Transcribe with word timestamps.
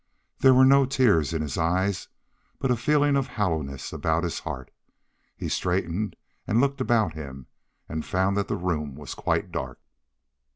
There 0.39 0.55
were 0.55 0.65
no 0.65 0.87
tears 0.87 1.31
in 1.31 1.43
his 1.43 1.59
eyes, 1.59 2.07
but 2.57 2.71
a 2.71 2.75
feeling 2.75 3.15
of 3.15 3.27
hollowness 3.27 3.93
about 3.93 4.23
his 4.23 4.39
heart. 4.39 4.71
He 5.37 5.47
straightened 5.47 6.15
and 6.47 6.59
looked 6.59 6.81
about 6.81 7.13
him 7.13 7.45
and 7.87 8.03
found 8.03 8.35
that 8.35 8.47
the 8.47 8.55
room 8.57 8.95
was 8.95 9.13
quite 9.13 9.51
dark. 9.51 9.79